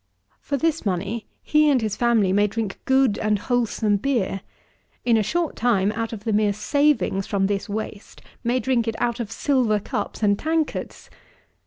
[0.39, 4.41] For this money, he and his family may drink good and wholesome beer;
[5.05, 8.95] in a short time, out of the mere savings from this waste, may drink it
[8.99, 11.11] out of silver cups and tankards.